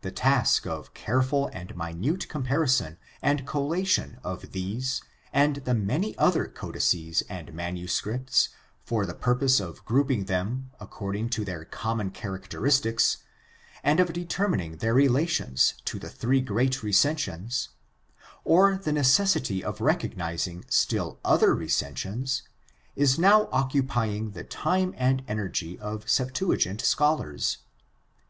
The 0.00 0.10
task 0.10 0.66
of 0.66 0.94
careful 0.94 1.48
and 1.52 1.76
minute 1.76 2.30
comparison 2.30 2.96
and 3.20 3.46
collation 3.46 4.18
of 4.24 4.52
these 4.52 5.02
and 5.34 5.56
the 5.56 5.74
many 5.74 6.16
other 6.16 6.46
codices 6.46 7.22
and 7.28 7.52
manuscripts 7.52 8.48
for 8.86 9.04
the 9.04 9.12
purpose 9.12 9.60
of 9.60 9.84
grouping 9.84 10.24
them 10.24 10.70
according 10.80 11.28
to 11.28 11.44
their 11.44 11.66
common 11.66 12.10
characteristics, 12.10 13.18
and 13.82 14.00
of 14.00 14.14
determining 14.14 14.78
their 14.78 14.94
relations 14.94 15.74
to 15.84 15.98
the 15.98 16.08
three 16.08 16.42
greajt 16.42 16.82
recensions, 16.82 17.68
or 18.44 18.78
the 18.78 18.92
necessity 18.92 19.62
of 19.62 19.82
recognizing 19.82 20.64
still 20.70 21.20
other 21.22 21.54
recensions, 21.54 22.44
is 22.96 23.18
now 23.18 23.50
occupying 23.52 24.30
the 24.30 24.42
time 24.44 24.94
and 24.96 25.22
energy 25.28 25.78
of 25.80 26.08
Septuagint 26.08 26.80
scholars. 26.80 27.58